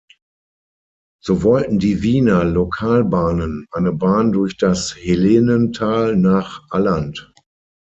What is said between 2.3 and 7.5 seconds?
Lokalbahnen eine Bahn durch das Helenental nach Alland.